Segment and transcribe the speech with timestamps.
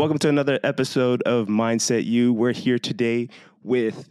[0.00, 2.32] Welcome to another episode of Mindset U.
[2.32, 3.28] We're here today
[3.62, 4.08] with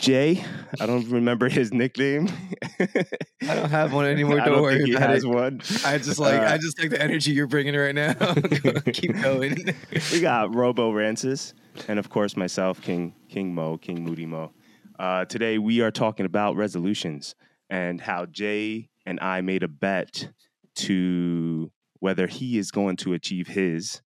[0.00, 0.44] Jay.
[0.80, 2.28] I don't remember his nickname.
[2.80, 4.38] I don't have one anymore.
[4.38, 5.28] Don't, don't worry he has it.
[5.28, 5.60] one.
[5.84, 8.14] I just like Uh, I just like the energy you're bringing right now.
[8.92, 9.58] Keep going.
[10.10, 11.54] we got Robo Rances,
[11.86, 14.50] and of course myself, King King Mo, King Moody Mo.
[14.98, 17.36] Uh, today we are talking about resolutions
[17.70, 20.30] and how Jay and I made a bet
[20.78, 21.70] to
[22.00, 24.02] whether he is going to achieve his.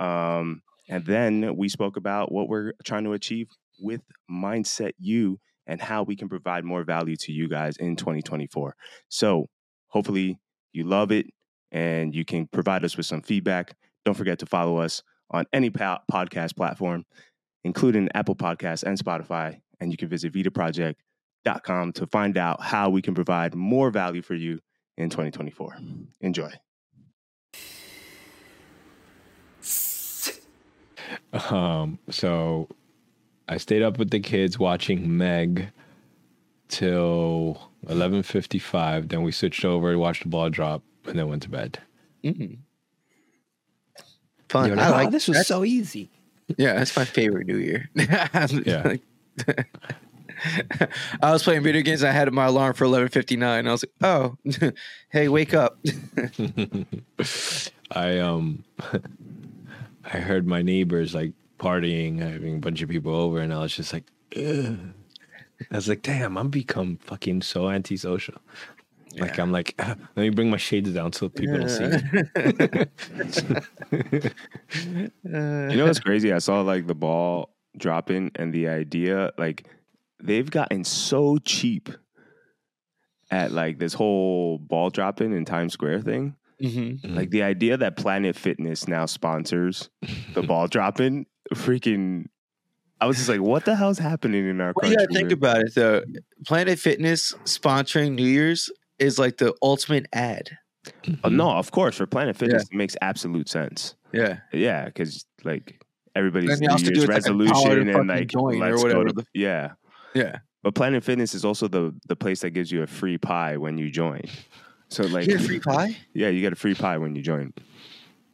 [0.00, 3.48] Um, and then we spoke about what we're trying to achieve
[3.80, 8.74] with Mindset U and how we can provide more value to you guys in 2024.
[9.08, 9.46] So
[9.88, 10.38] hopefully
[10.72, 11.26] you love it
[11.70, 13.76] and you can provide us with some feedback.
[14.04, 17.04] Don't forget to follow us on any po- podcast platform,
[17.64, 19.60] including Apple Podcasts and Spotify.
[19.80, 24.34] And you can visit vidaproject.com to find out how we can provide more value for
[24.34, 24.60] you
[24.96, 25.76] in 2024.
[26.22, 26.50] Enjoy.
[31.32, 32.68] Um, so
[33.48, 35.68] I stayed up with the kids watching Meg
[36.68, 39.08] till eleven fifty five.
[39.08, 41.78] Then we switched over, and watched the ball drop, and then went to bed.
[42.24, 42.58] Mm.
[44.48, 44.70] Fun.
[44.70, 46.10] They were I like, "Oh, this was so easy.
[46.56, 47.90] Yeah, that's my favorite New Year.
[48.64, 48.96] Yeah.
[51.20, 52.04] I was playing video games.
[52.04, 53.66] I had my alarm for eleven fifty nine.
[53.66, 54.36] I was like, "Oh,
[55.10, 55.78] hey, wake up!"
[57.90, 58.64] I um
[60.12, 63.74] I heard my neighbors like partying, having a bunch of people over, and I was
[63.74, 64.04] just like,
[64.36, 64.78] Ugh.
[65.70, 68.40] I was like, damn, I'm become fucking so antisocial.
[69.18, 72.00] Like I'm like, "Ah, let me bring my shades down so people don't see me.
[75.24, 76.32] You know what's crazy?
[76.32, 79.66] I saw like the ball dropping and the idea, like,
[80.22, 81.88] they've gotten so cheap
[83.30, 86.36] at like this whole ball dropping in Times Square thing.
[86.62, 87.14] Mhm.
[87.16, 89.90] Like the idea that Planet Fitness now sponsors
[90.34, 92.26] the ball dropping, freaking.
[93.00, 95.14] I was just like, what the hell's happening in our Well, you country?
[95.14, 96.02] gotta think about it though.
[96.46, 100.50] Planet Fitness sponsoring New Year's is like the ultimate ad.
[101.22, 103.94] Oh, no, of course, for Planet Fitness, it makes absolute sense.
[104.12, 104.38] Yeah.
[104.52, 105.80] Yeah, because like
[106.16, 108.32] everybody's And they New also do Year's it like a power to resolution and like
[108.34, 109.72] let's go to the- yeah.
[110.14, 110.38] Yeah.
[110.64, 113.78] But Planet Fitness is also the the place that gives you a free pie when
[113.78, 114.22] you join.
[114.88, 115.96] So like, you get a free pie?
[116.14, 117.52] yeah, you get a free pie when you join.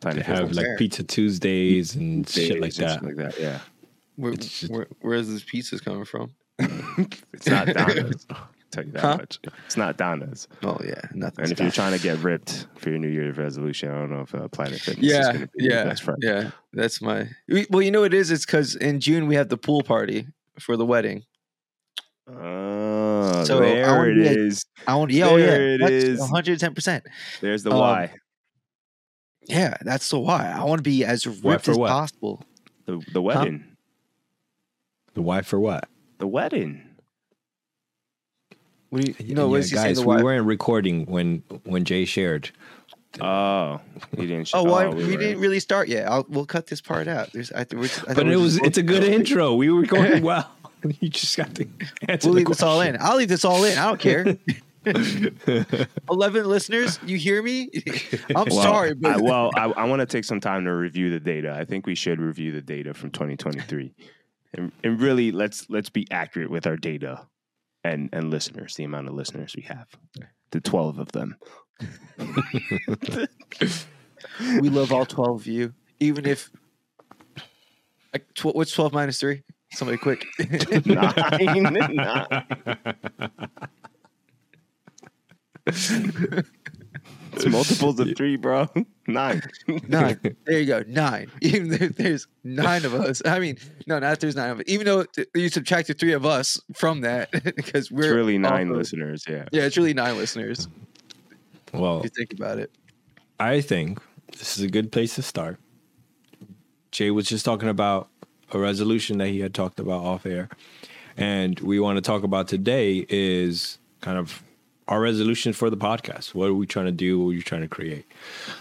[0.00, 0.76] They have like Fair.
[0.76, 3.02] pizza Tuesdays and shit like and that.
[3.02, 3.40] like that.
[3.40, 3.60] Yeah,
[4.16, 6.30] Where, just- where, where's this pizza's coming from?
[6.58, 8.26] it's not Donna's.
[8.30, 9.16] I'll tell you that Huh?
[9.16, 9.38] much.
[9.64, 10.46] It's not Donna's.
[10.62, 11.44] Oh yeah, nothing.
[11.44, 14.20] And if you're trying to get ripped for your New Year's resolution, I don't know
[14.20, 16.18] if uh, Planet Fitness is yeah, going to be your best friend.
[16.22, 17.28] yeah, that's my.
[17.70, 18.30] Well, you know what it is.
[18.30, 20.26] It's because in June we have the pool party
[20.60, 21.24] for the wedding.
[22.26, 24.64] Oh, So, I there wanna it be a- is.
[24.86, 25.10] I want.
[25.10, 26.20] Yeah, oh There yeah, it that's is.
[26.20, 26.74] 110.
[26.74, 27.04] percent
[27.40, 28.12] There's the Um, why.
[29.46, 30.50] Yeah, that's the why.
[30.50, 31.90] I want to be as ripped as what?
[31.90, 32.42] possible.
[32.86, 33.64] The the wedding.
[35.12, 35.86] The why for what?
[36.18, 36.82] The wedding.
[38.88, 39.42] What do you, you know?
[39.44, 40.22] Yeah, what is he guys, The we why?
[40.22, 42.50] weren't recording when when Jay shared.
[43.20, 43.80] Oh,
[44.16, 44.50] he didn't.
[44.54, 46.08] Oh, why we we, didn't really start yet.
[46.08, 47.32] I'll, we'll cut this part out.
[47.32, 48.56] There's, I, think I But it was.
[48.62, 49.54] It's a good intro.
[49.54, 50.50] We were going well.
[51.00, 51.66] You just got to
[52.08, 52.96] answer We'll the leave this all in.
[53.00, 53.78] I'll leave this all in.
[53.78, 54.36] I don't care.
[56.10, 57.70] Eleven listeners, you hear me?
[58.36, 61.08] I'm Well, sorry, I, but well, I, I want to take some time to review
[61.10, 61.56] the data.
[61.58, 63.94] I think we should review the data from 2023,
[64.54, 67.26] and, and really let's let's be accurate with our data
[67.82, 68.74] and and listeners.
[68.74, 69.86] The amount of listeners we have,
[70.50, 71.36] the 12 of them.
[74.60, 76.50] we love all twelve of you, even if.
[78.12, 79.42] Like, tw- what's twelve minus three?
[79.74, 80.24] Somebody quick.
[80.86, 81.62] Nine,
[81.94, 82.46] nine.
[87.36, 88.68] It's multiples of three, bro.
[89.08, 89.42] Nine.
[89.88, 90.18] nine.
[90.44, 90.84] There you go.
[90.86, 91.30] Nine.
[91.42, 93.20] Even if there's nine of us.
[93.24, 94.64] I mean, no, not if there's nine of us.
[94.68, 98.78] Even though you subtract the three of us from that, because we're really nine also-
[98.78, 99.24] listeners.
[99.28, 99.46] Yeah.
[99.52, 100.68] Yeah, it's really nine listeners.
[101.72, 102.70] Well, If you think about it.
[103.40, 103.98] I think
[104.38, 105.58] this is a good place to start.
[106.92, 108.08] Jay was just talking about
[108.54, 110.48] a resolution that he had talked about off air.
[111.16, 114.42] And we want to talk about today is kind of
[114.88, 116.34] our resolution for the podcast.
[116.34, 117.20] What are we trying to do?
[117.20, 118.04] What are you trying to create?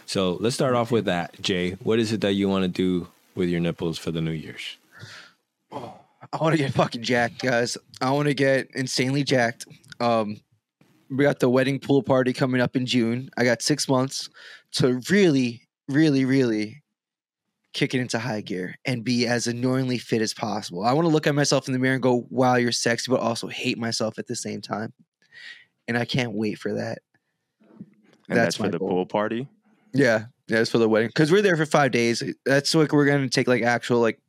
[0.05, 1.41] So let's start off with that.
[1.41, 4.31] Jay, what is it that you want to do with your nipples for the New
[4.31, 4.77] Year's?
[5.71, 7.77] I want to get fucking jacked, guys.
[7.99, 9.65] I want to get insanely jacked.
[9.99, 10.39] Um,
[11.09, 13.29] we got the wedding pool party coming up in June.
[13.37, 14.29] I got six months
[14.73, 16.82] to really, really, really
[17.73, 20.83] kick it into high gear and be as annoyingly fit as possible.
[20.83, 23.19] I want to look at myself in the mirror and go, "Wow, you're sexy," but
[23.19, 24.93] also hate myself at the same time.
[25.87, 26.99] And I can't wait for that.
[28.29, 28.87] And that's, That's for the goal.
[28.89, 29.47] pool party.
[29.93, 32.23] Yeah, yeah, it's for the wedding because we're there for five days.
[32.45, 34.19] That's like we're gonna take like actual like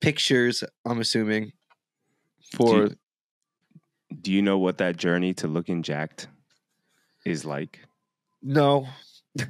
[0.00, 0.64] pictures.
[0.84, 1.52] I'm assuming
[2.56, 2.96] for Do
[4.22, 6.28] Do you know what that journey to looking jacked
[7.24, 7.80] is like?
[8.42, 8.86] no.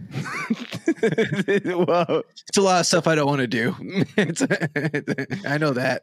[1.03, 2.23] Whoa.
[2.49, 3.75] It's a lot of stuff I don't want to do.
[4.17, 4.43] It's-
[5.47, 6.03] I know that,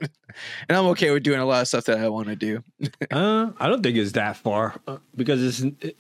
[0.68, 2.64] and I'm okay with doing a lot of stuff that I want to do.
[3.12, 5.98] Uh, I don't think it's that far uh, because it's it,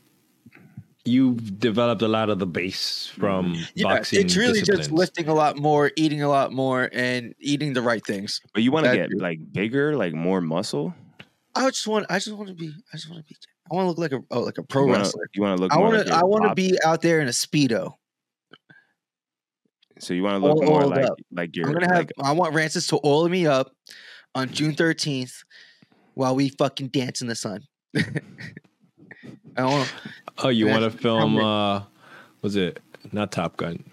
[1.06, 4.20] you've developed a lot of the base from Yeah, boxing.
[4.26, 8.06] it's really just lifting a lot more, eating a lot more, and eating the right
[8.06, 8.42] things.
[8.54, 10.94] But you want to That- get like bigger, like more muscle.
[11.56, 13.38] I just want, I just want to be, I just want to be,
[13.69, 15.30] I want to look like a, oh, like a pro you wanna, wrestler.
[15.34, 15.72] You want to look.
[15.72, 17.94] I more want to, you're I want to be out there in a speedo.
[20.00, 21.18] So you want to look all more like up.
[21.31, 23.72] like you're I'm gonna have, like I want Rances to oil me up
[24.36, 25.44] on June 13th
[26.14, 27.64] while we fucking dance in the sun.
[29.58, 29.92] I want,
[30.44, 31.38] Oh, you want to film?
[31.38, 31.84] Uh,
[32.44, 32.80] was it
[33.12, 33.84] not Top Gun?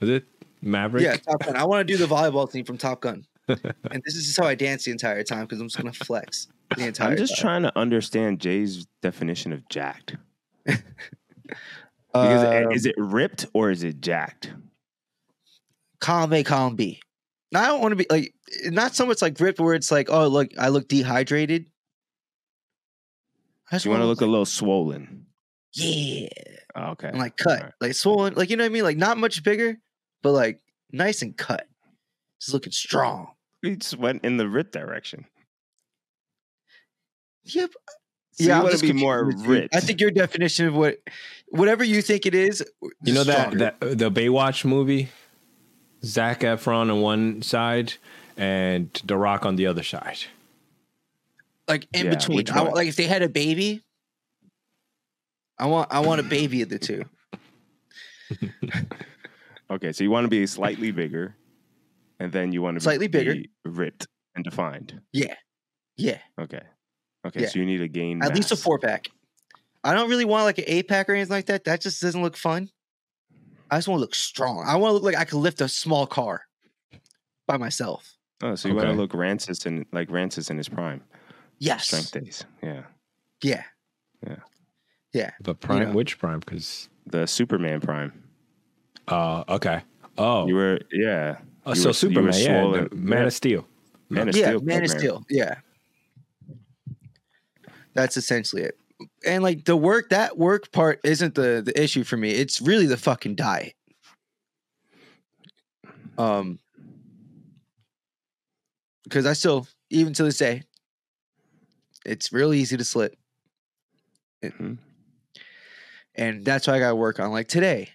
[0.00, 0.24] Was it
[0.62, 1.04] Maverick?
[1.04, 1.56] yeah, Top Gun.
[1.56, 4.54] I want to do the volleyball team from Top Gun, and this is how I
[4.54, 7.10] dance the entire time because I'm just gonna flex the entire.
[7.10, 7.42] I'm just time.
[7.42, 10.16] trying to understand Jay's definition of jacked.
[12.14, 14.52] Because Um, is it ripped or is it jacked?
[16.00, 17.00] column A, column B.
[17.52, 18.34] Now I don't want to be like
[18.66, 21.66] not so much like ripped where it's like, oh look, I look dehydrated.
[23.70, 25.24] I just you want to look a little swollen.
[25.72, 26.28] yeah,
[26.76, 27.08] Oh, okay.
[27.08, 27.72] and like cut, Alright.
[27.80, 29.78] like swollen, like you know what I mean, like not much bigger,
[30.22, 30.60] but like
[30.92, 31.66] nice and cut,
[32.42, 33.28] just looking strong.
[33.62, 35.26] We just went in the ripped direction.
[37.44, 37.70] Yep.
[38.32, 39.48] So you I'm want to be more with you.
[39.50, 39.76] ripped.
[39.76, 40.98] I think your definition of what,
[41.50, 42.64] whatever you think it is,
[43.04, 45.10] You know just that that the Baywatch movie,
[46.04, 47.94] Zac Efron on one side
[48.36, 50.18] and The Rock on the other side.
[51.68, 52.44] like in Yeah, between.
[52.50, 53.82] I like if they had a baby,
[55.58, 57.04] I want I want a baby of the two.
[59.70, 61.34] Okay, so you want to be slightly bigger,
[62.22, 63.36] and then you want to Slightly be bigger.
[63.64, 65.00] ripped and defined.
[65.12, 65.34] Yeah,
[65.96, 66.18] yeah.
[66.40, 66.60] Okay.
[67.26, 67.48] Okay, Yeah.
[67.48, 69.08] so you need to gain At least a four pack.
[69.84, 71.64] I don't really want like an eight pack or anything like that.
[71.64, 72.70] That just doesn't look fun.
[73.70, 74.64] I just want to look strong.
[74.66, 76.42] I want to look like I could lift a small car
[77.46, 78.16] by myself.
[78.42, 81.02] Oh, so you want to look Rances and like Rances in his prime
[81.58, 81.86] Yes.
[81.86, 82.44] strength days.
[82.62, 82.82] Yeah,
[83.42, 83.64] Yeah.
[84.26, 84.36] Yeah.
[85.12, 85.30] Yeah.
[85.42, 85.92] But prime, know.
[85.92, 86.40] which prime?
[86.40, 88.12] Because the Superman prime.
[89.08, 89.82] uh, okay.
[90.18, 91.38] Oh, You were yeah.
[91.66, 92.88] Uh, you so were- Superman, yeah, swollen.
[92.90, 93.26] the Man Yeah.
[93.26, 93.68] of Steel.
[94.10, 94.46] Man of yeah.
[94.48, 94.60] Steel.
[94.62, 94.90] Man of.
[94.90, 95.24] Steel.
[95.30, 95.54] Yeah.
[97.94, 98.78] That's essentially it.
[99.26, 102.30] And like the work, that work part isn't the the issue for me.
[102.30, 103.74] It's really the fucking diet.
[106.18, 106.58] Um,
[109.04, 110.62] because I still, even to this day,
[112.06, 113.16] it's real easy to slip.
[114.40, 114.78] It- Mhm.
[116.14, 117.30] And that's what I got to work on.
[117.30, 117.90] Like today,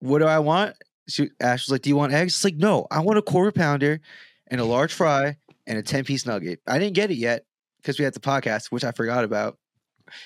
[0.00, 0.74] what do I want?
[1.08, 3.52] She, Ash was like, "Do you want eggs?" It's like, no, I want a quarter
[3.52, 4.00] pounder
[4.48, 6.60] and a large fry and a ten piece nugget.
[6.66, 7.44] I didn't get it yet
[7.80, 9.58] because we had the podcast, which I forgot about.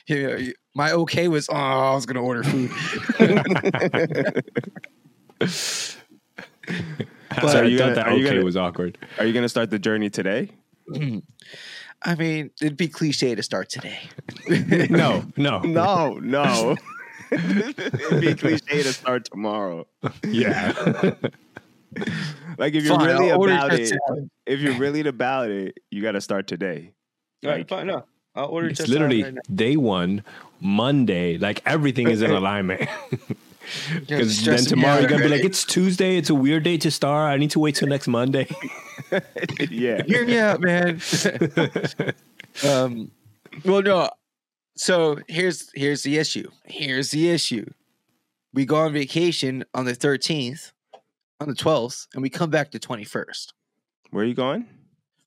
[0.07, 0.39] You know,
[0.77, 2.71] my okay was, oh, I was gonna order food.
[7.41, 8.99] So I you thought that are you okay gonna- was awkward.
[9.19, 10.51] Are you gonna start the journey today?
[10.91, 11.19] Mm-hmm.
[12.03, 13.99] I mean, it'd be cliche to start today.
[14.91, 16.77] No, no, No, no.
[17.33, 19.87] It'd be cliche to start tomorrow.
[20.25, 21.15] Yeah.
[22.59, 23.93] Like if you're Fine, really I'll about it,
[24.47, 26.93] if you're really about it, you got to start today.
[27.45, 30.25] All right, Like- fine, no, I'll order it's just literally right day one,
[30.61, 31.39] Monday.
[31.39, 32.89] Like everything is in alignment.
[34.09, 36.17] You're Because then tomorrow you're gonna be like, it's Tuesday.
[36.17, 37.33] It's a weird day to start.
[37.33, 38.49] I need to wait till next Monday.
[39.71, 40.03] yeah.
[40.03, 41.01] Hear me out, man.
[42.67, 43.11] um,
[43.65, 44.11] well, no.
[44.83, 46.51] So here's here's the issue.
[46.65, 47.67] Here's the issue.
[48.53, 50.73] We go on vacation on the 13th,
[51.41, 53.53] on the 12th, and we come back the 21st.
[54.11, 54.67] Where are you going?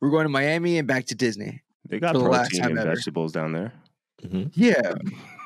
[0.01, 1.61] We're going to Miami and back to Disney.
[1.87, 2.95] They got For the last protein time and ever.
[2.95, 3.71] vegetables down there.
[4.23, 4.47] Mm-hmm.
[4.55, 4.93] Yeah,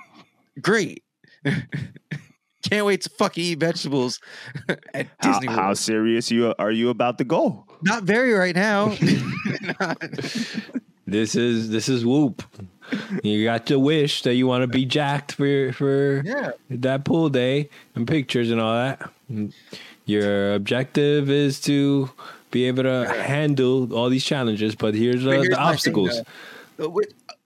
[0.61, 1.03] great.
[2.63, 4.19] Can't wait to fucking eat vegetables
[4.95, 5.77] at How, Disney how World.
[5.77, 7.63] serious you are you about to go?
[7.83, 8.87] Not very right now.
[11.05, 12.43] This is this is whoop.
[13.23, 16.51] You got your wish that you want to be jacked for for yeah.
[16.69, 19.09] that pool day and pictures and all that.
[20.05, 22.09] Your objective is to
[22.51, 26.21] be able to handle all these challenges, but here's, But uh, here's the thing, obstacles.
[26.79, 26.89] Uh,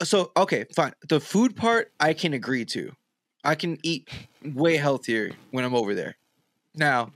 [0.01, 0.93] So okay, fine.
[1.07, 2.95] The food part I can agree to.
[3.43, 4.09] I can eat
[4.43, 6.15] way healthier when I'm over there.
[6.75, 7.11] Now,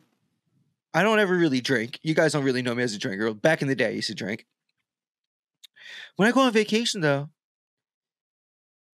[0.93, 1.99] I don't ever really drink.
[2.03, 3.33] You guys don't really know me as a drinker.
[3.33, 4.45] Back in the day, I used to drink.
[6.15, 7.29] When I go on vacation, though,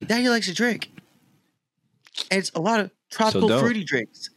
[0.07, 0.89] Daddy likes to drink,
[2.31, 3.61] and it's a lot of tropical don't.
[3.61, 4.29] fruity drinks.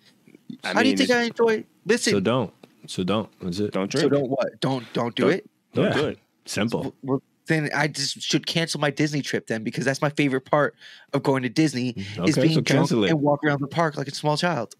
[0.65, 1.65] I How do you think I enjoy?
[1.85, 2.53] Listen, So don't.
[2.87, 3.29] So don't.
[3.41, 3.73] That's it.
[3.73, 4.03] Don't drink.
[4.05, 4.61] so don't what?
[4.61, 5.51] Don't don't do Don't- it.
[5.75, 5.93] Don't Yeah.
[5.95, 6.19] do it.
[6.45, 6.95] Simple.
[7.03, 10.75] Well, then I just should cancel my Disney trip then because that's my favorite part
[11.13, 13.11] of going to Disney is Okay, so being drunk it.
[13.11, 14.75] and walk around the park like a small child.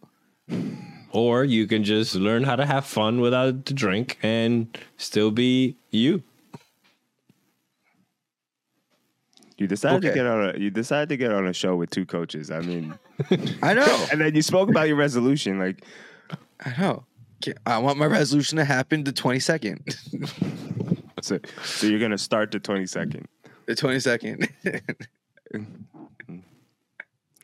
[1.13, 5.77] Or you can just learn how to have fun without the drink and still be
[5.91, 6.23] you.
[9.59, 12.05] You decided to get on a you decided to get on a show with two
[12.05, 12.51] coaches.
[12.51, 12.99] I mean,
[13.63, 14.07] I know.
[14.13, 15.59] and then you spoke about your resolution.
[15.59, 15.83] Like,
[16.65, 17.05] I know.
[17.65, 21.03] I want my resolution to happen the 22nd.
[21.23, 23.27] so, so you're gonna start the 22nd.
[23.67, 24.49] the 22nd.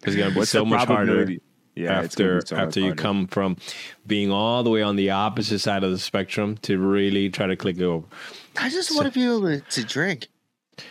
[0.04, 1.30] It's gonna be What's so much harder?
[1.74, 3.02] Yeah, after so much after you harder.
[3.02, 3.56] come from
[4.06, 7.56] being all the way on the opposite side of the spectrum to really try to
[7.56, 8.06] click it over.
[8.58, 10.28] I just want to be able to, to drink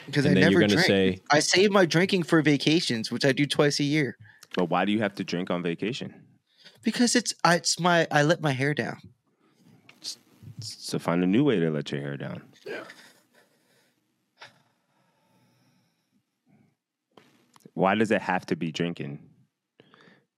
[0.05, 0.81] because I never drink.
[0.81, 4.17] say- I save my drinking for vacations, which I do twice a year
[4.55, 6.13] But why do you have to drink on vacation?
[6.83, 8.97] because it's I, it's my I let my hair down.
[10.61, 12.41] So find a new way to let your hair down.
[12.65, 12.83] Yeah.
[17.73, 19.19] Why does it have to be drinking?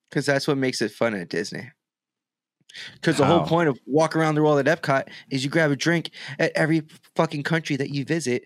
[0.10, 1.72] because that's what makes it fun at Disney.
[2.94, 5.76] Because the whole point of walk around the world at Epcot is you grab a
[5.76, 6.84] drink at every
[7.16, 8.46] fucking country that you visit,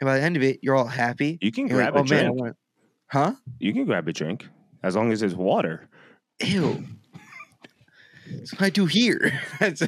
[0.00, 1.38] and by the end of it, you're all happy.
[1.40, 2.40] You can You're like, grab a "Oh, man, I drink.
[2.40, 2.56] want-"
[3.08, 3.32] Huh?
[3.58, 4.48] You can grab a drink
[4.82, 5.88] as long as it's water.
[6.42, 6.84] Ew.
[8.28, 9.40] That's what I do here.
[9.60, 9.82] That's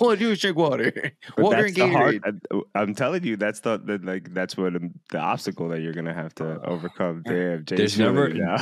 [0.00, 0.92] all I do is drink water.
[1.36, 2.22] But Water that's and the hard.
[2.22, 2.60] Gatorade.
[2.74, 5.92] I, I'm telling you, that's the, the like that's what um, the obstacle that you're
[5.94, 7.22] gonna have to overcome.
[7.24, 8.32] Damn, Jay's There's never-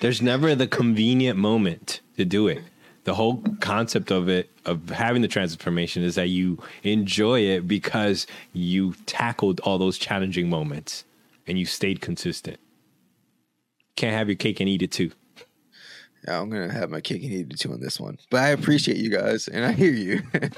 [0.00, 2.62] There's never the convenient moment to do it.
[3.04, 8.26] The whole concept of it, of having the transformation, is that you enjoy it because
[8.52, 11.04] you tackled all those challenging moments
[11.46, 12.58] and you stayed consistent.
[13.96, 15.10] Can't have your cake and eat it too.
[16.28, 18.18] Yeah, I'm gonna have my cake and eat it too on this one.
[18.30, 20.22] But I appreciate you guys, and I hear you.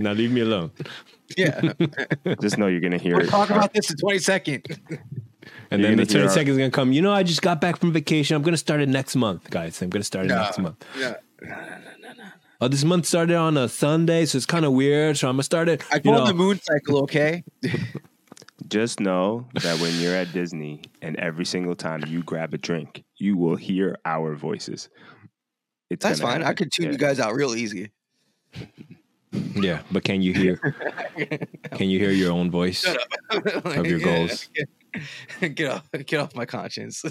[0.00, 0.70] Now leave me alone.
[1.36, 1.72] yeah,
[2.40, 3.30] Just know you're gonna hear we'll it.
[3.30, 4.78] talk about this the 22nd.
[5.72, 6.92] And You're then the gonna 20 our- seconds gonna come.
[6.92, 8.36] You know, I just got back from vacation.
[8.36, 9.82] I'm gonna start it next month, guys.
[9.82, 10.40] I'm gonna start it No.
[10.42, 10.84] next month.
[10.98, 11.14] Yeah.
[12.60, 15.16] Oh, this month started on a Sunday, so it's kind of weird.
[15.16, 15.82] So I'm gonna start it.
[15.92, 17.44] I you call know, the moon cycle, okay?
[18.68, 23.04] Just know that when you're at Disney and every single time you grab a drink,
[23.16, 24.88] you will hear our voices.
[25.88, 26.42] It's That's gonna fine.
[26.42, 26.56] I happen.
[26.56, 26.92] could tune Yeah.
[26.92, 27.92] you guys out real easy.
[29.54, 30.56] yeah, but can you hear?
[31.76, 32.84] can you hear your own voice?
[33.30, 34.48] of your goals.
[35.40, 37.04] Get off, get off my conscience.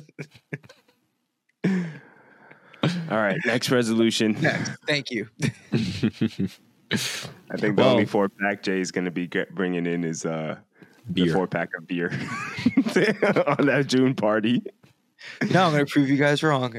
[3.10, 4.34] All right, next resolution.
[4.42, 5.28] Next, thank you.
[5.42, 5.48] I
[7.58, 10.26] think the Well- only four pack Jay is going to be get, bringing in is
[10.26, 10.58] uh,
[11.10, 11.34] the Beer.
[11.34, 12.08] four pack of beer
[13.48, 14.62] on that June party.
[15.52, 16.76] Now I'm gonna prove you guys wrong.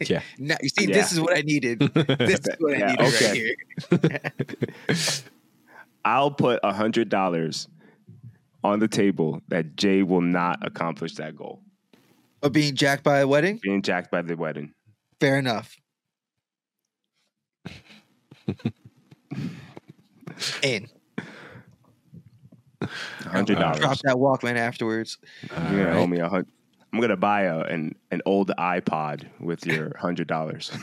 [0.00, 0.22] Yeah.
[0.38, 0.94] Now, you see, Yeah.
[0.94, 1.80] this is what I needed.
[1.80, 3.54] This is what Yeah, I needed okay.
[3.90, 5.22] right here.
[6.04, 7.68] I'll put a hundred dollars
[8.62, 11.60] on the table that Jay will not accomplish that goal.
[12.42, 14.72] Of being jacked by a wedding, Being jacked by the wedding.
[15.24, 15.78] Fair enough.
[20.62, 20.88] In.
[22.82, 22.88] A
[23.28, 25.16] hundred Drop that Walkman afterwards.
[25.70, 26.48] You're gonna owe me a hundred.
[26.92, 30.70] I'm gonna buy a, an an old iPod with your hundred dollars.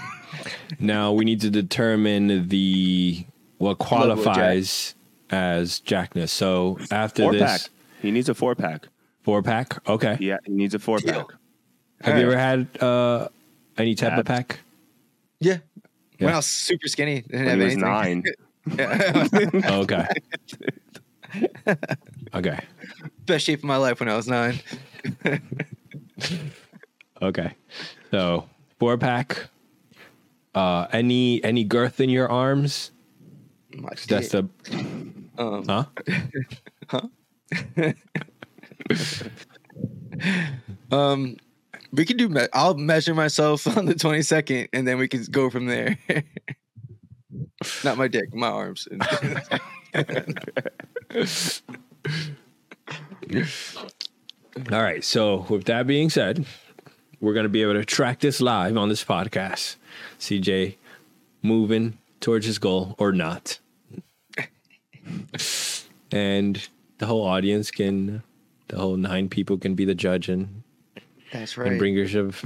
[0.79, 3.24] Now we need to determine the
[3.60, 4.33] what Level of jack.
[4.33, 4.95] qualifies
[5.29, 6.29] as jackness.
[6.29, 7.62] So after four this pack.
[8.01, 8.88] He needs a four pack.
[9.21, 10.17] four pack, okay.
[10.19, 11.13] Yeah, he needs a four Deal.
[11.13, 11.25] pack.
[12.01, 13.27] Have you ever had uh,
[13.81, 14.59] any type of pack?
[15.39, 15.57] Yeah.
[16.19, 18.23] When I was super skinny, didn't When have he was nine.
[19.67, 20.05] Oh, okay.
[22.35, 22.59] okay.
[23.25, 24.59] Best shape of my life when I was nine.
[27.21, 27.53] Okay.
[28.09, 29.47] So four pack.
[30.55, 32.91] Uh, any any girth in your arms?
[33.73, 34.50] My That's the
[35.38, 35.85] um, huh?
[36.89, 37.07] huh?
[40.91, 41.38] um,
[41.91, 42.29] we can do.
[42.29, 45.98] Me- I'll measure myself on the twenty second, and then we can go from there.
[47.83, 48.88] Not my dick, my arms.
[54.71, 55.03] All right.
[55.03, 56.45] So with that being said,
[57.19, 59.75] we're gonna be able to track this live on this podcast.
[60.19, 60.75] CJ
[61.41, 63.60] moving towards his goal or not.
[66.12, 66.67] and
[66.98, 68.24] the whole audience can
[68.67, 70.63] the whole nine people can be the judge and,
[71.31, 71.67] That's right.
[71.69, 72.43] and bringers of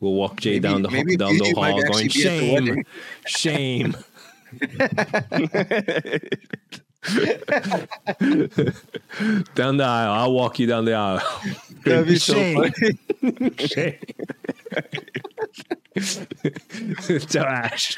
[0.00, 2.40] we'll walk Jay Maybe- down the maybe down the hall going actually be at
[3.26, 3.96] shame shame
[9.54, 11.22] down the aisle I'll walk you down the aisle
[11.84, 12.72] That'd be so Shame.
[13.22, 13.54] funny.
[13.58, 13.98] Shame.
[17.28, 17.96] Trash.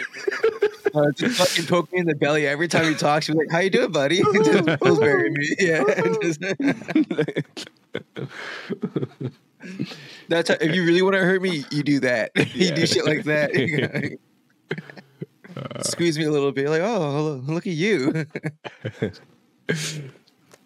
[0.95, 3.26] Uh, just fucking poke me in the belly every time he talks.
[3.28, 5.57] He's like, "How you doing, buddy?" just Pillsbury me.
[5.59, 5.83] Yeah.
[9.65, 9.97] Just-
[10.29, 12.31] That's how, if you really want to hurt me, you do that.
[12.55, 13.50] you do shit like that.
[15.81, 16.69] Squeeze me a little bit.
[16.69, 18.27] Like, oh, look at you.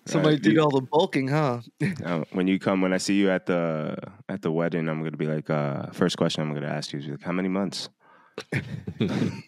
[0.04, 1.60] Somebody Right, did you- all the bulking, huh?
[2.04, 3.96] Uh, when you come, when I see you at the
[4.28, 7.06] at the wedding, I'm gonna be like, uh, first question I'm gonna ask you is
[7.06, 7.88] like, how many months?
[8.52, 9.42] I'm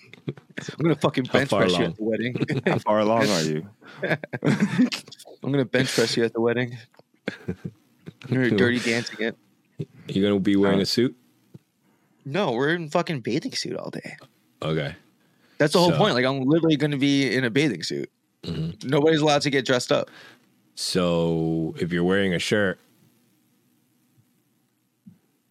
[0.80, 2.36] gonna fucking How bench far press you at the wedding.
[2.66, 3.68] How far along are you?
[5.42, 6.78] I'm gonna bench press you at the wedding.
[8.28, 9.36] You're dirty dancing it.
[10.08, 11.16] You gonna be wearing a suit?
[12.24, 14.16] No, we're in fucking bathing suit all day.
[14.62, 14.94] Okay.
[15.58, 16.14] That's the whole So- point.
[16.14, 18.10] Like I'm literally gonna be in a bathing suit.
[18.44, 18.82] Mhm.
[18.84, 20.10] Nobody's allowed to get dressed up.
[20.74, 22.78] So if you're wearing a shirt,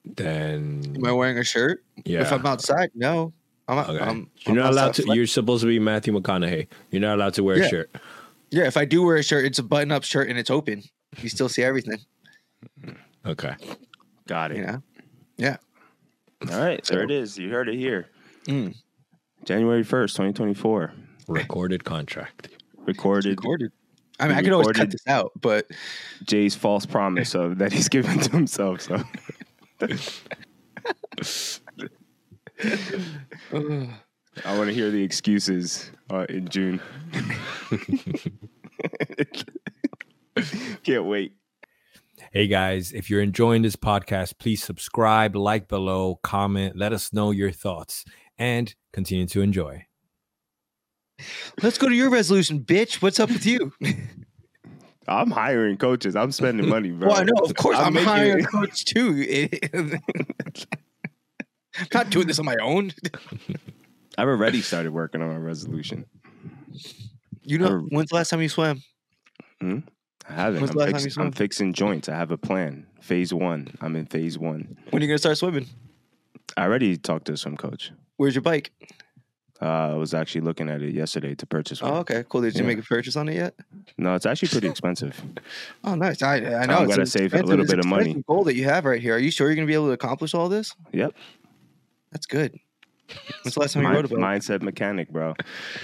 [0.06, 1.84] then Am I wearing a shirt?
[2.06, 2.22] yeah.
[2.22, 3.34] If I'm outside, no.
[3.68, 4.04] I'm, Okay.
[4.04, 5.16] I'm, you're I'm not allowed outside to.
[5.16, 6.68] You're supposed to be Matthew McConaughey.
[6.92, 7.66] You're not allowed to wear Yeah.
[7.66, 7.96] a shirt.
[8.52, 10.84] Yeah, if I do wear a shirt, it's a button-up shirt and it's open.
[11.22, 12.00] You still see everything.
[13.26, 13.56] Okay.
[14.28, 14.58] Got it.
[14.58, 14.78] Yeah.
[15.38, 15.58] Yeah.
[16.52, 17.38] All right, So- there it is.
[17.38, 18.10] You heard it here.
[18.48, 18.76] Mm.
[19.46, 20.94] January first, 2024.
[21.28, 22.50] Recorded contract.
[22.86, 23.72] Recorded Recorded.
[24.20, 25.68] I mean, I could always cut this out, but
[26.24, 28.82] Jay's false promise of that he's given to himself.
[28.82, 28.96] So
[34.46, 36.82] I want to hear the excuses uh, in June.
[40.84, 41.34] Can't wait.
[42.36, 47.30] Hey guys, if you're enjoying this podcast, please subscribe, like below, comment, let us know
[47.30, 48.06] your thoughts,
[48.40, 49.86] and continue to enjoy.
[51.62, 53.04] let's go to your resolution, bitch.
[53.04, 53.72] What's up with you?
[55.08, 56.16] I'm hiring coaches.
[56.16, 57.10] I'm spending money, bro.
[57.10, 59.48] Well, I know, of course, I'm, making hiring it- a coach too.
[59.72, 60.02] I'm
[61.94, 62.94] not doing this on my own.
[64.18, 66.06] I've already started working on my resolution.
[67.44, 68.82] You know, when's the last time you swam?
[69.62, 69.80] Hmm?
[70.30, 70.78] I haven't.
[70.80, 72.08] I'm, fix- I'm fixing joints.
[72.10, 72.86] I have a plan.
[73.02, 73.76] Phase one.
[73.82, 74.78] I'm in phase one.
[74.90, 75.68] When are you gonna start swimming?
[76.56, 77.92] I already talked to a swim coach.
[78.18, 78.72] Where's your bike?
[79.62, 81.92] Uh, I was actually looking at it yesterday to purchase one.
[81.92, 82.42] Oh, okay, cool.
[82.42, 82.68] Did you Yeah.
[82.68, 83.56] make a purchase on it yet?
[83.98, 85.22] No, it's actually pretty expensive.
[85.84, 86.22] Oh, nice.
[86.22, 86.78] I, I know.
[86.80, 88.22] I'm going to save a little bit of money.
[88.28, 89.16] Goal that you have right here.
[89.16, 90.74] Are you sure you're gonna be able to accomplish all this?
[90.92, 91.14] Yep.
[92.12, 92.60] That's good.
[93.44, 94.22] When's the last time you Mind- wrote about it?
[94.42, 95.34] mindset mechanic, bro.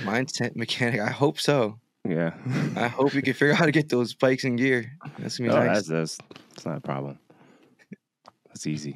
[0.03, 0.99] mindset mechanic?
[0.99, 1.79] I hope so.
[2.07, 2.33] Yeah.
[2.75, 4.91] I hope you can figure out how to get those bikes in gear.
[5.17, 5.75] That's gonna be Oh, nice.
[5.75, 6.17] that's, that's
[6.49, 7.19] that's not a problem.
[8.47, 8.95] That's easy.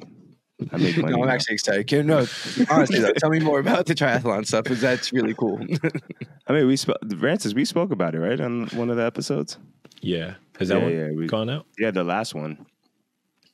[0.72, 1.12] I make money.
[1.16, 1.34] No, I'm now.
[1.34, 1.86] actually excited.
[1.86, 2.26] Can- No,
[2.70, 5.60] honestly, though, tell me more about the triathlon stuff because that's really cool.
[6.46, 6.96] I mean, we spoke.
[7.18, 9.58] Francis, we spoke about it, right, on one of the episodes.
[10.00, 10.34] Yeah.
[10.58, 11.66] Has that yeah, one yeah, we, gone out?
[11.78, 12.66] yeah, the last one.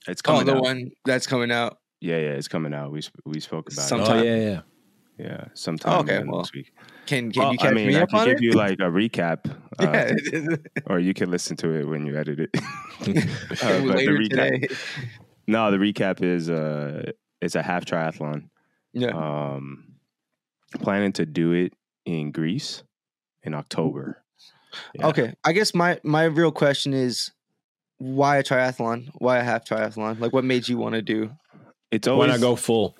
[0.06, 0.62] It's oh, coming oh, the out.
[0.62, 1.78] one that's coming out.
[2.00, 2.92] Yeah, yeah, it's coming out.
[2.92, 4.60] We we spoke about Sometime- Oh, yeah, yeah.
[5.20, 5.26] It.
[5.30, 6.72] Yeah, sometime okay, uh, well, next week.
[7.06, 8.42] Can can Well, you catch I mean, me I up can on give it?
[8.42, 10.56] you like a recap, uh, yeah,
[10.86, 12.50] or you can listen to it when you edit it.
[13.00, 14.28] Uh, but the later recap-
[14.60, 14.68] today.
[15.46, 18.50] No, the recap is uh, it's a half triathlon.
[18.92, 19.08] Yeah.
[19.10, 19.94] Um,
[20.80, 21.72] planning to do it
[22.04, 22.82] in Greece
[23.42, 24.22] in October.
[24.94, 25.06] Yeah.
[25.08, 27.32] Okay, I guess my my real question is
[27.98, 29.08] why a triathlon?
[29.18, 30.20] Why a half triathlon?
[30.20, 31.30] Like, what made you want to do?
[31.90, 32.96] It's Why always not go full?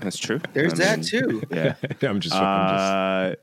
[0.00, 0.40] That's true.
[0.52, 1.42] There's I that mean, too.
[1.50, 1.74] Yeah.
[2.02, 2.34] I'm just.
[2.34, 3.34] I'm just Uh,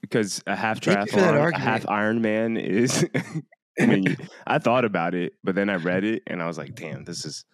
[0.00, 1.56] because a half Thank you triathlon, a argument.
[1.64, 3.06] half Ironman is.
[3.80, 6.74] I mean, I thought about it, but then I read it and I was like,
[6.74, 7.44] "Damn, this is."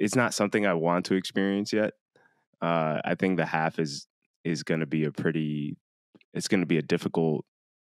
[0.00, 1.94] It's not something I want to experience yet.
[2.62, 4.06] Uh, I think the half is
[4.44, 5.76] is going to be a pretty.
[6.34, 7.44] It's going to be a difficult,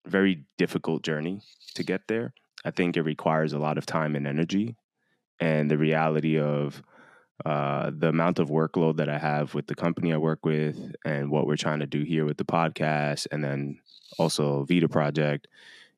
[0.07, 1.41] very difficult journey
[1.75, 2.33] to get there.
[2.65, 4.75] I think it requires a lot of time and energy,
[5.39, 6.81] and the reality of
[7.45, 11.31] uh, the amount of workload that I have with the company I work with and
[11.31, 13.79] what we're trying to do here with the podcast and then
[14.17, 15.47] also Vida Project,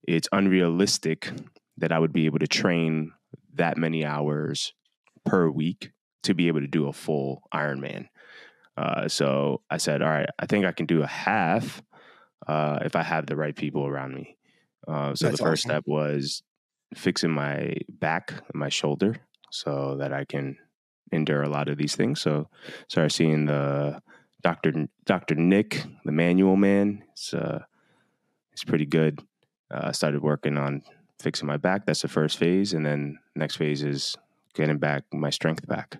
[0.07, 1.31] it's unrealistic
[1.77, 3.11] that I would be able to train
[3.55, 4.73] that many hours
[5.25, 5.91] per week
[6.23, 8.07] to be able to do a full Ironman.
[8.77, 11.81] Uh, so I said, all right, I think I can do a half
[12.47, 14.37] uh, if I have the right people around me.
[14.87, 15.71] Uh, so That's the first awesome.
[15.71, 16.43] step was
[16.95, 19.17] fixing my back and my shoulder
[19.51, 20.57] so that I can
[21.13, 22.21] endure a lot of these things.
[22.21, 22.49] So
[22.87, 24.01] started seeing the
[24.41, 24.87] Dr.
[25.05, 25.35] Dr.
[25.35, 27.03] Nick, the manual man.
[27.11, 27.63] It's uh
[28.51, 29.21] it's pretty good.
[29.71, 30.83] Uh started working on
[31.19, 31.85] fixing my back.
[31.85, 32.73] That's the first phase.
[32.73, 34.15] And then next phase is
[34.53, 35.97] getting back my strength back.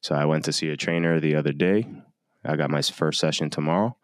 [0.00, 1.86] So I went to see a trainer the other day.
[2.44, 3.96] I got my first session tomorrow,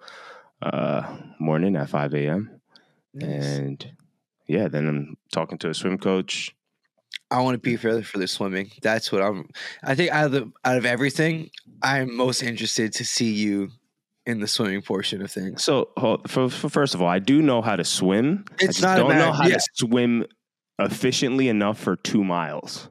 [0.62, 2.60] uh morning at five AM.
[3.12, 3.44] Nice.
[3.44, 3.92] And
[4.46, 6.54] yeah, then I'm talking to a swim coach.
[7.34, 8.70] I want to be for for the swimming.
[8.80, 9.48] That's what I'm.
[9.82, 11.50] I think out of the out of everything,
[11.82, 13.70] I'm most interested to see you
[14.24, 15.64] in the swimming portion of things.
[15.64, 18.44] So, hold- for, for first of all, I do know how to swim.
[18.48, 19.56] I It's just not a don't know how yeah.
[19.56, 20.26] to swim
[20.78, 22.88] efficiently enough for two miles.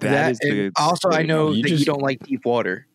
[0.00, 2.86] That, is and also, I know You that you don't like deep water.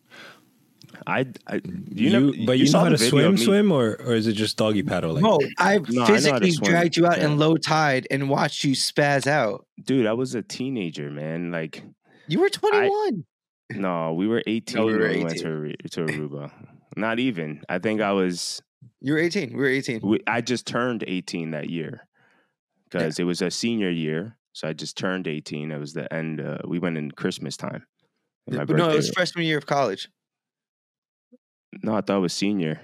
[1.06, 4.26] I, I you, You, never, but you, know how to swim, swim, or or is
[4.26, 5.14] it just doggy paddle?
[5.14, 6.70] Like No, I No, I know how to physically swim.
[6.70, 7.26] dragged you out Yeah.
[7.26, 9.66] in low tide and watched you spaz out.
[9.84, 10.06] dude.
[10.06, 11.50] I was a teenager, man.
[11.50, 11.82] Like,
[12.28, 13.24] You were 21.
[13.74, 16.50] no, we were eighteen No, we were when we went to to Aruba.
[16.96, 17.62] Not even.
[17.68, 18.60] I think I was.
[19.00, 19.50] You were 18.
[19.52, 20.00] We were 18.
[20.02, 22.06] we- I just turned eighteen that year
[22.90, 24.36] because it was a senior year.
[24.52, 25.70] So I just turned eighteen.
[25.70, 26.40] It was the end.
[26.40, 27.86] Uh, we went in Christmas time.
[28.50, 30.08] my But no, it was freshman year of college.
[31.82, 32.80] No, I thought it was senior.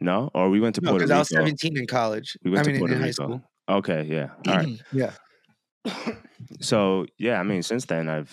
[0.00, 1.14] No, or we went to No, Puerto Rico.
[1.16, 2.36] I was 17 in college.
[2.44, 3.24] We went I to mean, Puerto in high Rico.
[3.24, 3.42] school.
[3.68, 4.28] Okay, yeah.
[4.46, 4.82] All right.
[4.92, 5.12] yeah.
[6.60, 8.32] So yeah, I mean, since then I've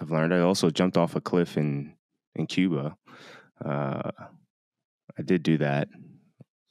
[0.00, 0.32] I've learned.
[0.32, 1.94] I also jumped off a cliff in
[2.34, 2.96] in Cuba.
[3.62, 4.10] Uh,
[5.18, 5.88] I did do that,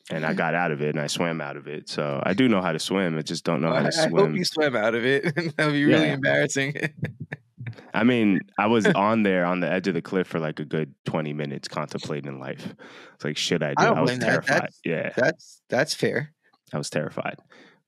[0.10, 1.90] and I got out of it, and I swam out of it.
[1.90, 3.18] So I do know how to swim.
[3.18, 5.24] I just don't know how I, to I hope you swam out of it.
[5.36, 6.14] that would be really Yeah.
[6.14, 6.74] embarrassing.
[7.94, 10.66] I mean, I was on there on the edge of the cliff for like a
[10.66, 12.74] good twenty minutes, contemplating life.
[13.16, 13.76] It's like, should I do?
[13.78, 14.48] I don't was terrified.
[14.48, 16.34] That's- yeah, that's that's fair.
[16.74, 17.38] I was terrified.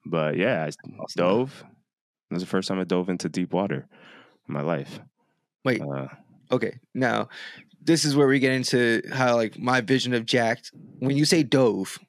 [0.05, 0.71] But yeah, I
[1.15, 1.63] dove.
[2.29, 3.87] It was the first time I dove into deep water
[4.47, 4.99] in my life.
[5.63, 6.07] Wait, Uh,
[6.51, 6.79] okay.
[6.95, 7.29] Now,
[7.83, 10.71] this is where we get into how like my vision of jacked.
[10.99, 11.99] When you say dove,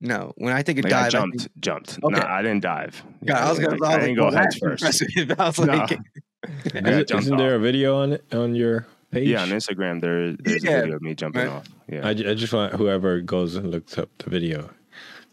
[0.00, 0.32] no.
[0.36, 1.98] When I think of like I jumped, I think, jumped.
[2.02, 2.16] Okay.
[2.20, 3.02] No, I didn't dive.
[3.24, 3.76] God, I was gonna.
[3.76, 4.84] Like, I, I was didn't go well, head first.
[5.38, 5.72] I was No.
[5.74, 5.90] like,
[6.74, 7.60] I Isn't, isn't there off.
[7.60, 9.28] a video on it on your page?
[9.28, 11.50] Yeah, on Instagram there, there's Yeah, a video of me jumping right.
[11.50, 11.66] off.
[11.88, 14.70] Yeah, I, I just want whoever goes and looks up the video.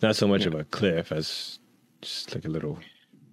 [0.01, 1.59] Not so much of a cliff as
[2.01, 2.77] just like a little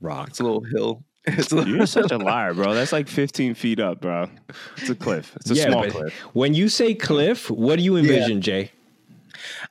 [0.01, 0.29] rock.
[0.29, 1.05] it's a little hill.
[1.27, 2.75] It's a little, you're such a liar, bro.
[2.75, 4.29] That's like 15 feet up, bro.
[4.77, 5.35] It's a cliff.
[5.37, 6.13] It's a Yeah, small cliff.
[6.35, 8.73] When you say cliff, what do you envision, Jay?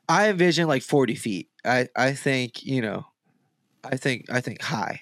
[0.08, 1.48] I envision like 40 feet.
[1.64, 3.06] I I think you know.
[3.84, 5.00] I think I think high.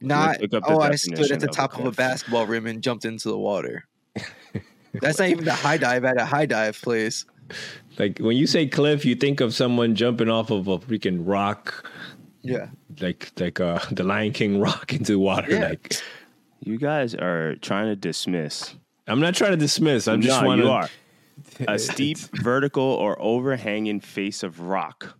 [0.00, 3.04] Not look oh, I stood at the of top of a basketball rim and jumped
[3.04, 3.84] into the water.
[4.94, 7.24] That's not even the high dive at a high dive place.
[7.98, 11.88] Like when you say cliff, you think of someone jumping off of a freaking rock,
[12.42, 12.68] Yeah.
[13.00, 15.52] like like uh, the Lion King rock into water.
[15.52, 15.68] Yeah.
[15.68, 16.02] Like
[16.60, 18.74] You guys are trying to dismiss.
[19.06, 20.08] I'm not trying to dismiss.
[20.08, 20.88] I'm just no, you are.
[21.68, 25.17] A steep, vertical, or overhanging face of rock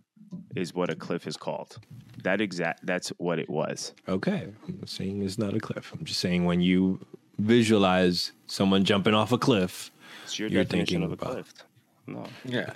[0.59, 1.79] is what a cliff is called.
[2.23, 2.85] That exact.
[2.85, 3.93] That's what it was.
[4.07, 5.91] Okay, I'm not saying it's not a cliff.
[5.97, 6.99] I'm just saying when you
[7.37, 9.91] visualize someone jumping off a cliff,
[10.25, 11.53] It's your You're thinking of a about- cliff.
[12.07, 12.73] No, Yeah.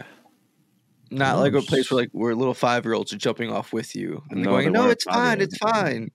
[1.12, 3.52] Not No, like a I'm place where like where little five year olds are jumping
[3.52, 6.10] off with you and they're No, going, no, it's fine, it's fine.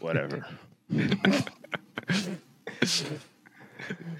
[0.00, 0.44] whatever.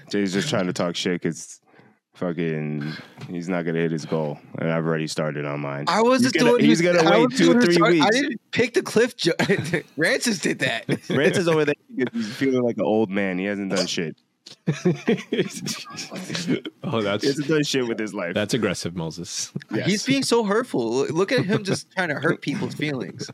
[0.09, 1.59] Jay's just trying to talk shit because
[2.17, 2.91] fucking
[3.29, 5.85] he's not gonna hit his goal, and I've already started on mine.
[5.87, 6.65] I wasn't He's gonna- doing.
[6.65, 9.15] he's gonna I wait two, doing a three tar- I didn't pick the cliff.
[9.15, 9.33] Ju-
[9.97, 10.85] Rancis did that.
[11.09, 11.75] Rance is over there
[12.13, 13.37] he's feeling like an old man.
[13.37, 14.17] He hasn't done shit.
[14.67, 14.91] oh, He
[17.03, 18.33] that's hasn't done shit with his life.
[18.33, 19.51] that's aggressive, Moses.
[19.85, 20.89] He's being so hurtful.
[20.89, 23.29] Look- Look at him just trying to hurt people's feelings.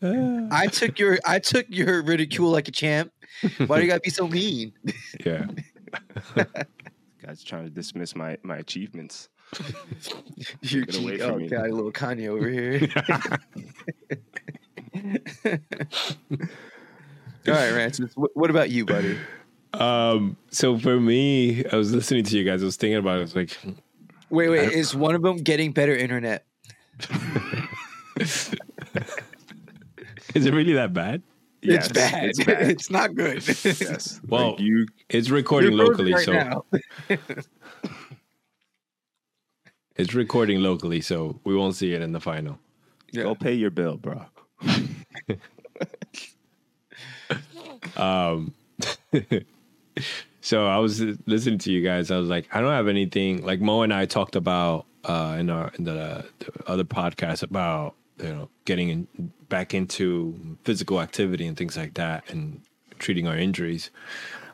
[0.00, 3.12] I took your I took your ridicule like a champ.
[3.66, 4.72] Why do you gotta be so mean?
[5.24, 5.46] Yeah,
[7.28, 9.28] Guy's trying to dismiss my my achievements.
[10.62, 11.48] You're Get away cheat- from oh me.
[11.48, 12.88] god, a little Kanye over here.
[17.46, 18.12] All right, Rances.
[18.16, 19.18] What, what about you, buddy?
[19.74, 22.62] Um, so for me, I was listening to you guys.
[22.62, 23.18] I was thinking about it.
[23.18, 23.58] I was like,
[24.30, 24.72] Wait, wait.
[24.72, 26.46] Is one of them getting better internet?
[28.20, 28.54] is
[30.34, 31.22] it really that bad?
[31.62, 32.24] Yes, it's bad.
[32.24, 32.70] It's bad.
[32.70, 33.46] It's not good.
[33.46, 34.20] yes.
[34.28, 36.64] Well, Like, you It's recording locally, right so
[39.96, 42.58] it's recording locally, so we won't see it in the final.
[43.12, 43.24] Yeah.
[43.24, 44.26] go pay your bill, bro.
[47.96, 48.54] Um,
[50.40, 52.10] so I was listening to you guys.
[52.10, 53.44] I was like, I don't have anything.
[53.44, 57.94] Like Mo and I talked about uh, in our in the, the other podcast about
[58.18, 62.62] you know getting in, back into physical activity and things like that, and
[62.98, 63.90] treating our injuries.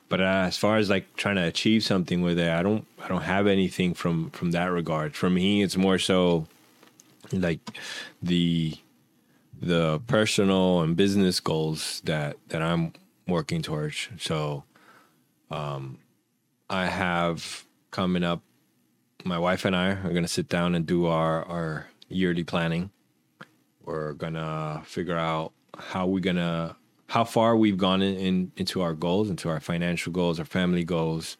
[0.09, 3.09] But uh, as far as like trying to achieve something with it, I don't I
[3.09, 5.17] don't have anything from from that regard.
[5.17, 6.47] For me, it's more so
[7.33, 7.61] like
[8.23, 8.77] the
[9.61, 12.93] the personal and business goals that that I'm
[13.27, 14.09] working towards.
[14.19, 14.65] So
[15.51, 15.99] um
[16.69, 18.43] I have coming up
[19.25, 22.91] my wife and I are going to sit down and do our our yearly planning.
[23.85, 26.77] We're to figure out how we're to
[27.09, 30.85] how far we've gone in, in into our goals, into our financial goals, our family
[30.85, 31.37] goals,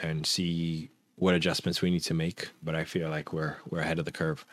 [0.00, 2.50] and see what adjustments we need to make.
[2.62, 4.44] But I feel like we're we're ahead of the curve.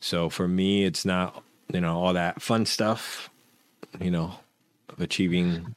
[0.00, 1.42] So for me, it's not
[1.72, 3.30] you know all that fun stuff,
[4.00, 4.38] you know,
[4.88, 5.74] of achieving.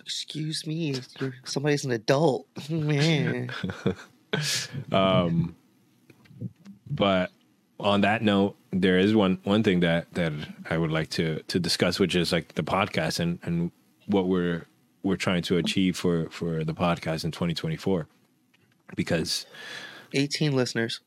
[0.00, 3.50] Excuse me, you're, somebody's an adult, man.
[4.90, 5.54] Um,
[6.90, 7.30] but
[7.82, 10.32] on that note, there is one one thing that that
[10.70, 13.70] I would like to to discuss, which is like the podcast and and
[14.06, 14.66] what we're
[15.02, 18.06] we're trying to achieve for for the podcast in 2024
[18.96, 19.46] because
[20.14, 21.00] 18 listeners.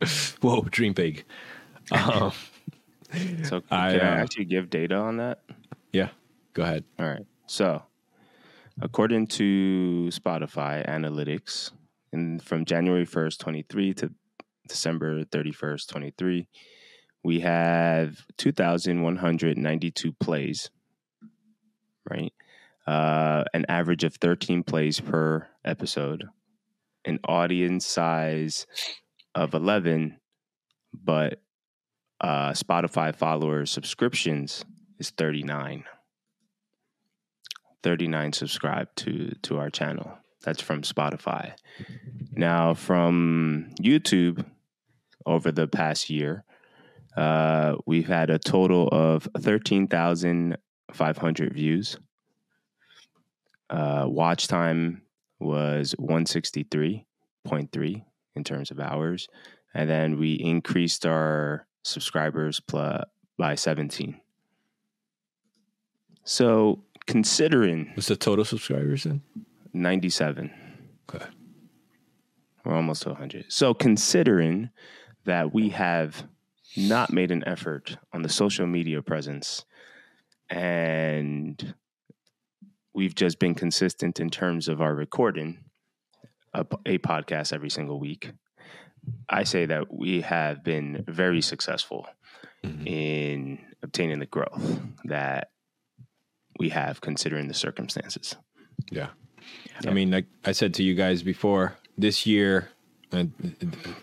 [0.40, 1.24] whoa dream big
[1.90, 2.32] um,
[3.42, 5.40] So I, can I uh, actually give data on that?
[5.92, 6.10] yeah
[6.54, 7.26] go ahead All right.
[7.46, 7.82] So,
[8.80, 11.70] according to Spotify analytics,
[12.12, 14.10] and from January 1st, 23 to
[14.68, 16.48] December 31st, 23,
[17.22, 20.70] we have 2,192 plays,
[22.08, 22.32] right?
[22.86, 26.24] Uh, an average of 13 plays per episode,
[27.04, 28.66] an audience size
[29.34, 30.18] of 11,
[30.94, 31.40] but
[32.20, 34.64] uh, Spotify followers subscriptions
[34.98, 35.84] is 39.
[37.82, 40.18] 39 subscribed to to our channel.
[40.42, 41.54] That's from Spotify.
[42.32, 44.44] Now from YouTube
[45.26, 46.44] over the past year,
[47.16, 51.98] uh, we've had a total of 13,500 views.
[53.68, 55.02] Uh, watch time
[55.40, 58.04] was 163.3
[58.36, 59.28] in terms of hours.
[59.74, 63.04] And then we increased our subscribers pl-
[63.36, 64.18] by 17.
[66.24, 69.22] So considering what's the total subscribers then
[69.78, 70.50] 97.
[71.12, 71.26] okay
[72.64, 73.46] We're almost to 100.
[73.52, 74.70] So, considering
[75.24, 76.26] that we have
[76.76, 79.64] not made an effort on the social media presence
[80.50, 81.74] and
[82.94, 85.58] we've just been consistent in terms of our recording
[86.54, 88.32] a, a podcast every single week,
[89.28, 92.06] I say that we have been very successful
[92.64, 92.86] Mhm.
[92.88, 95.52] in obtaining the growth that
[96.58, 98.34] we have considering the circumstances.
[98.90, 99.10] yeah
[99.82, 99.90] Yeah.
[99.90, 102.68] i mean like i said to you guys before this year
[103.12, 103.32] and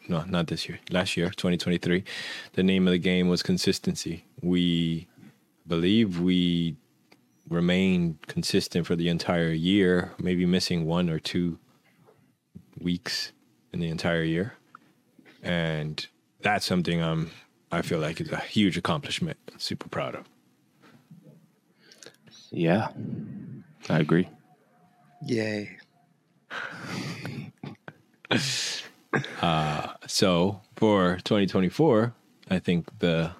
[0.07, 2.03] no not this year last year 2023
[2.53, 5.07] the name of the game was consistency we
[5.67, 6.75] believe we
[7.49, 11.59] remained consistent for the entire year maybe missing one or two
[12.79, 13.31] weeks
[13.73, 14.53] in the entire year
[15.43, 16.07] and
[16.41, 17.29] that's something i'm
[17.71, 20.25] i feel like is a huge accomplishment super proud of
[22.51, 22.87] Yeah,
[23.89, 24.29] I agree.
[25.23, 25.77] Yay.
[30.07, 32.13] So for 2024,
[32.49, 33.31] I think the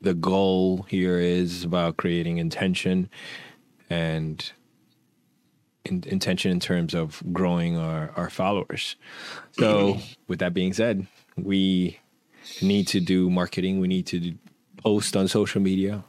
[0.00, 3.08] the goal here is about creating intention
[3.88, 4.52] and
[5.84, 8.96] in, intention in terms of growing our, our followers.
[9.52, 12.00] So with that being said, we
[12.60, 13.78] need to do marketing.
[13.78, 14.38] We need to do-
[14.76, 16.04] post on social media.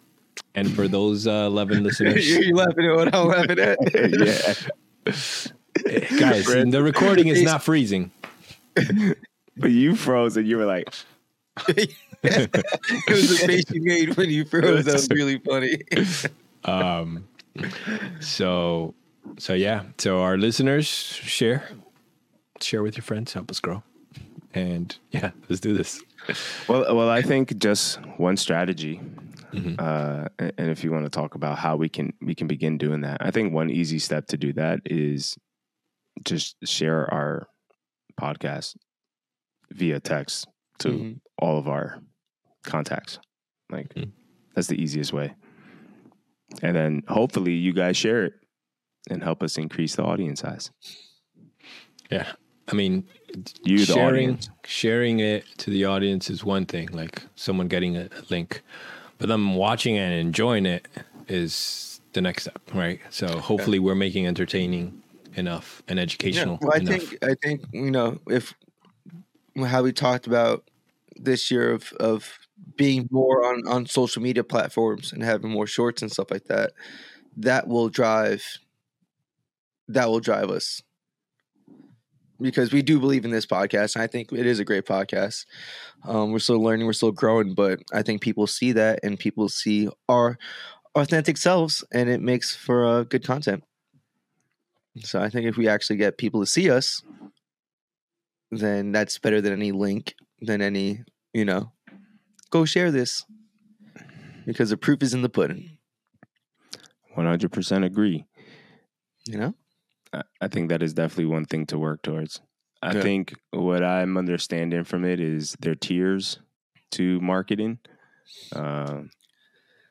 [0.56, 3.78] And for those uh, 11 listeners, You're laughing at what I'm laughing at.
[3.94, 4.54] yeah.
[6.20, 8.12] guys, the recording is not freezing.
[9.56, 10.88] But you froze and you were like,
[11.68, 11.94] it
[13.08, 14.86] was the face you made when you froze.
[14.86, 15.78] That was really funny.
[16.64, 17.28] Um,
[18.20, 18.96] so,
[19.38, 19.84] so yeah.
[20.00, 21.70] So our listeners share,
[22.62, 23.84] share with your friends, help us grow,
[24.56, 26.02] and yeah, let's do this.
[26.68, 29.02] well, well, I think just one strategy.
[29.80, 33.02] Uh, and if you want to talk about how we can we can begin doing
[33.02, 35.38] that, I think one easy step to do that is
[36.26, 37.48] just share our
[38.20, 38.76] podcast
[39.72, 40.48] via text
[40.80, 41.20] to Mhm.
[41.40, 42.02] all of our
[42.64, 43.20] contacts.
[43.70, 44.12] Like Mhm.
[44.56, 45.34] that's the easiest way.
[46.62, 48.34] And then hopefully you guys share it
[49.10, 50.72] and help us increase the audience size.
[52.12, 52.32] Yeah,
[52.68, 53.06] I mean,
[53.66, 54.50] You, sharing audience.
[54.64, 58.62] sharing it to the audience is one thing, like someone getting a link,
[59.18, 60.88] but them watching and enjoying it
[61.28, 63.00] is the next step, right?
[63.10, 65.02] So hopefully we're making entertaining
[65.36, 67.02] enough and educational Well, I enough.
[67.02, 68.54] think I think you know if
[69.66, 70.70] how we talked about
[71.16, 72.40] this year of of
[72.76, 76.72] being more on on social media platforms and having more shorts and stuff like that,
[77.38, 78.44] that will drive
[79.88, 80.82] that will drive us
[82.42, 83.96] because we do believe in this podcast.
[83.96, 85.46] And I think it is a great podcast.
[86.06, 89.50] Um, we're still learning, we're still growing, but I think people see that and people
[89.50, 90.38] see our
[90.96, 93.64] authentic selves, and it makes for uh, good content.
[95.02, 97.02] So I think if we actually get people to see us,
[98.52, 101.72] then that's better than any link, than any, you know,
[102.52, 103.26] go share this.
[104.46, 105.78] because the proof is in the pudding.
[107.18, 108.26] 100% agree.
[109.26, 109.56] You know?
[110.42, 112.42] I- think that is definitely one thing to work towards.
[112.82, 113.02] I Yeah.
[113.02, 116.40] think what I'm understanding from it is there are tiers
[116.92, 117.80] to marketing,
[118.56, 119.10] um,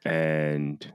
[0.04, 0.92] and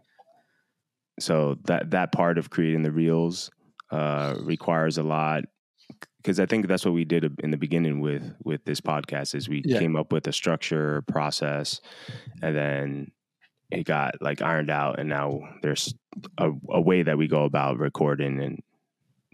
[1.20, 3.50] so that that part of creating the reels
[3.92, 5.44] uh, requires a lot.
[6.18, 9.48] Because I think that's what we did in the beginning with with this podcast is
[9.50, 9.80] we Yeah.
[9.80, 11.80] came up with a structure process,
[12.44, 13.12] and then
[13.72, 15.94] it got like ironed out, and now there's
[16.38, 18.60] a, a way that we go about recording and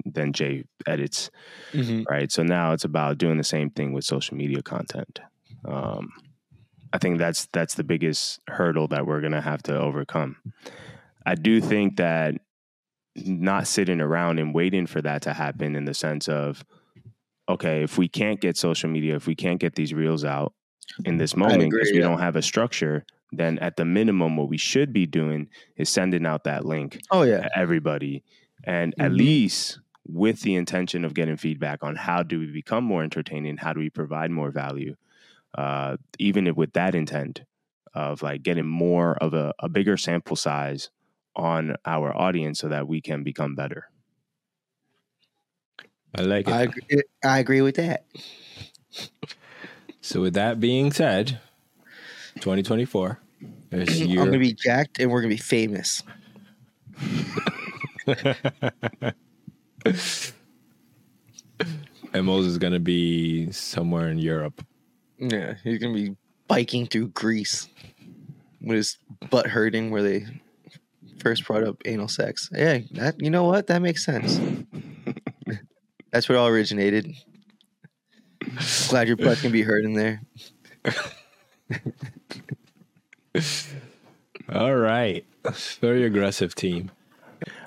[0.05, 1.29] then Jay edits,
[1.73, 2.03] Mm-hmm.
[2.09, 2.31] right?
[2.31, 5.19] So now it's about doing the same thing with social media content.
[5.65, 6.09] Um,
[6.91, 10.35] I think that's that's the biggest hurdle that we're gonna have to overcome.
[11.25, 12.35] I do think that
[13.15, 16.65] not sitting around and waiting for that to happen in the sense of,
[17.47, 20.53] okay, if we can't get social media, if we can't get these reels out
[21.05, 22.07] in this moment because we yeah.
[22.07, 26.25] don't have a structure, then at the minimum, what we should be doing is sending
[26.25, 27.41] out that link Oh yeah.
[27.41, 28.23] to everybody
[28.65, 29.17] and at Mhm.
[29.17, 33.73] least with the intention of getting feedback on how do we become more entertaining how
[33.73, 34.95] do we provide more value
[35.55, 37.43] uh, even if with that intent
[37.93, 40.89] of like getting more of a, a bigger sample size
[41.35, 43.87] on our audience so that we can become better
[46.15, 46.53] I like it.
[46.53, 48.05] I agree, I agree with that.
[50.01, 51.39] so with that being said,
[52.35, 53.19] 2024
[53.71, 56.03] is I'm gonna be jacked and we're gonna be famous.
[62.13, 64.65] Moses is gonna be somewhere in Europe.
[65.17, 66.15] Yeah, he's gonna be
[66.47, 67.67] biking through Greece
[68.61, 68.97] with his
[69.29, 70.25] butt hurting where they
[71.19, 72.49] first brought up anal sex.
[72.51, 73.67] Yeah, that you know what?
[73.67, 74.39] That makes sense.
[76.11, 77.15] That's where it all originated.
[78.89, 80.21] Glad your butt can be hurt in there.
[84.53, 85.25] All right,
[85.81, 86.91] very aggressive team.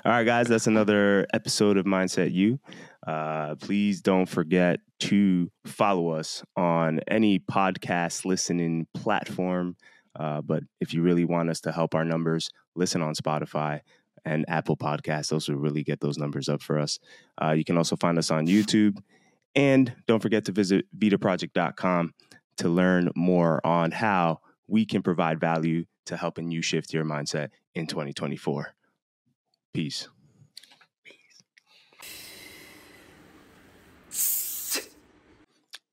[0.07, 2.61] All right, guys, that's another episode of Mindset U.
[3.05, 9.75] Uh, please don't forget to follow us on any podcast listening platform.
[10.17, 13.81] Uh, but if you really want us to help our numbers, listen on Spotify
[14.23, 15.27] and Apple Podcasts.
[15.27, 16.99] Those will really get those numbers up for us.
[17.43, 18.99] Uh, you can also find us on YouTube.
[19.55, 22.13] And don't forget to visit vidaproject.com
[22.59, 27.49] to learn more on how we can provide value to helping you shift your mindset
[27.75, 28.76] in 2024.
[29.77, 30.09] Peace.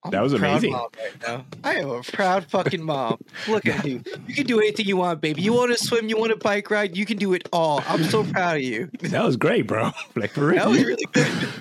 [0.02, 0.72] I'm That was amazing.
[0.72, 1.44] right.
[1.62, 3.18] I am a proud fucking mom.
[3.46, 4.00] Look at you.
[4.26, 5.42] You can do anything you want, baby.
[5.42, 7.82] You want to swim, you want to bike ride, you can do it all.
[7.86, 8.88] I'm so proud of you.
[9.02, 9.90] That was great, bro.
[10.16, 10.60] Like for real.
[10.60, 11.54] That was really good.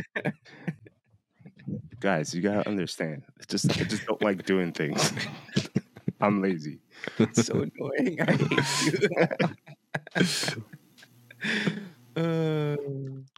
[2.00, 3.22] Guys, you gotta understand.
[3.36, 5.12] It's just I just don't like doing things.
[6.20, 6.80] I'm lazy.
[7.20, 8.20] It's so annoying.
[8.20, 8.50] I hate
[10.50, 10.64] you.
[12.16, 12.76] uh...